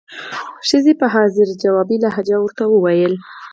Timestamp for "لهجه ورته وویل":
2.03-3.13